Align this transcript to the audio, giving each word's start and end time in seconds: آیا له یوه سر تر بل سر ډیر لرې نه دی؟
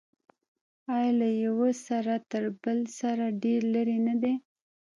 آیا 0.95 1.11
له 1.19 1.27
یوه 1.43 1.69
سر 1.85 2.05
تر 2.31 2.43
بل 2.61 2.79
سر 2.97 3.17
ډیر 3.43 3.61
لرې 3.73 3.97
نه 4.07 4.15
دی؟ 4.21 4.33